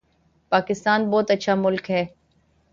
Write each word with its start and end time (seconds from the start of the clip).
پاکستان 0.51 1.09
بہت 1.09 1.31
اچھا 1.31 1.55
ملک 1.55 1.91
ہے 1.91 2.05